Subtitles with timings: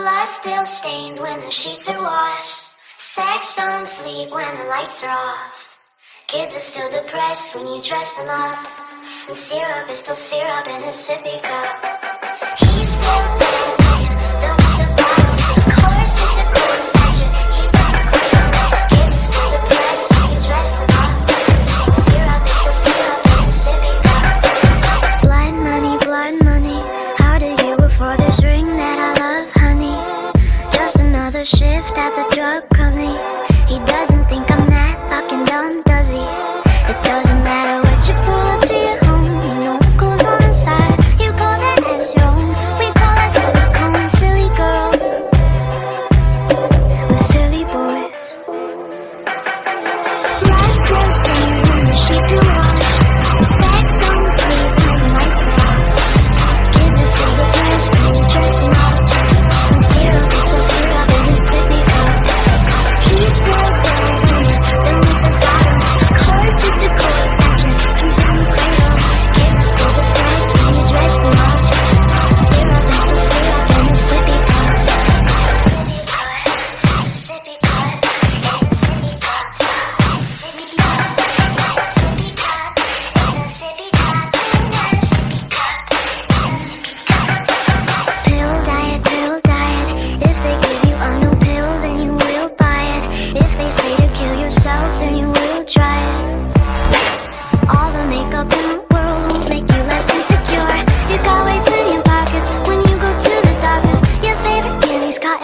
[0.00, 2.64] Blood still stains when the sheets are washed.
[2.96, 5.76] Sex don't sleep when the lights are off.
[6.26, 8.66] Kids are still depressed when you dress them up.
[9.28, 11.89] And syrup is still syrup in a sippy cup.
[32.00, 33.12] that's a drug company.
[33.68, 34.19] He doesn't.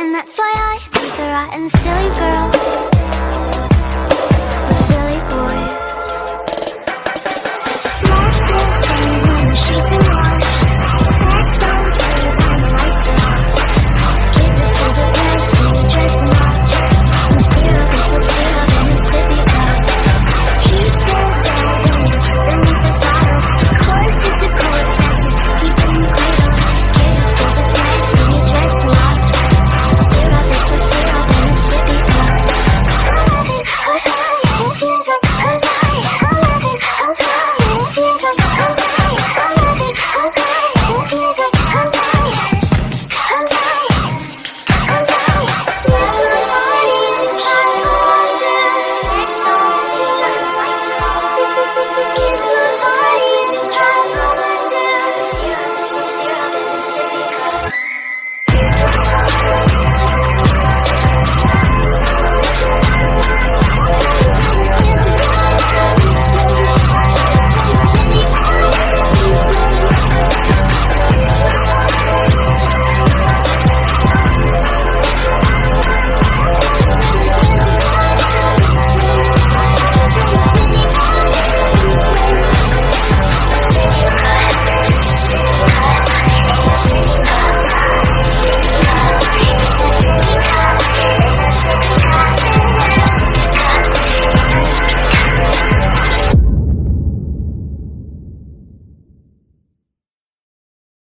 [0.07, 2.96] And that's why I take a rotten silly girl.